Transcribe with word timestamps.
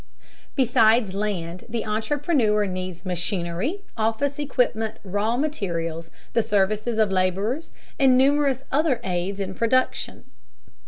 Besides 0.55 1.13
land, 1.13 1.65
the 1.69 1.85
entrepreneur 1.85 2.65
needs 2.65 3.05
machinery, 3.05 3.83
office 3.95 4.39
equipment, 4.39 4.97
raw 5.03 5.37
materials, 5.37 6.09
the 6.33 6.41
services 6.41 6.97
of 6.97 7.11
laborers, 7.11 7.71
and 7.99 8.17
numerous 8.17 8.63
other 8.71 8.99
aids 9.03 9.39
in 9.39 9.53
production. 9.53 10.23